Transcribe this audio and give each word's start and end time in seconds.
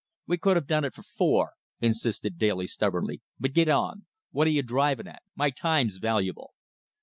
"We 0.25 0.39
could 0.39 0.55
have 0.55 0.65
done 0.65 0.83
it 0.83 0.95
for 0.95 1.03
four," 1.03 1.51
insisted 1.79 2.39
Daly 2.39 2.65
stubbornly, 2.65 3.21
"but 3.39 3.53
get 3.53 3.69
on. 3.69 4.07
What 4.31 4.47
are 4.47 4.49
you 4.49 4.63
driving 4.63 5.07
at? 5.07 5.21
My 5.35 5.51
time's 5.51 5.97
valuable." 5.97 6.53